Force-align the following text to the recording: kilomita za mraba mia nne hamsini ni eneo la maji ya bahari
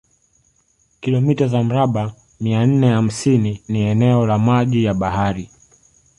kilomita 0.99 1.47
za 1.47 1.63
mraba 1.63 2.13
mia 2.41 2.65
nne 2.65 2.89
hamsini 2.89 3.63
ni 3.67 3.81
eneo 3.81 4.25
la 4.27 4.39
maji 4.39 4.83
ya 4.83 4.93
bahari 4.93 5.49